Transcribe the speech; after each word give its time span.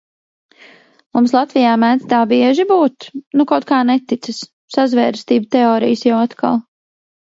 Mums 1.17 1.33
Latvijā 1.35 1.75
mēdz 1.83 2.07
tā 2.15 2.23
bieži 2.33 2.67
būt? 2.73 3.09
Nu 3.37 3.49
kaut 3.55 3.71
kā 3.75 3.85
neticas. 3.93 4.43
Sazvērestību 4.81 5.55
teorijas 5.61 6.13
jau 6.13 6.23
atkal. 6.29 6.65